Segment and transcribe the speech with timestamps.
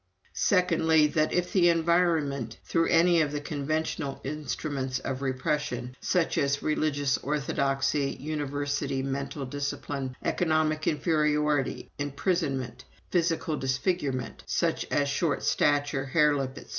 [0.33, 6.63] "Secondly, that if the environment through any of the conventional instruments of repression, such as
[6.63, 16.35] religious orthodoxy, university mental discipline, economic inferiority, imprisonment, physical disfigurement, such as short stature, hare
[16.35, 16.69] lip, etc.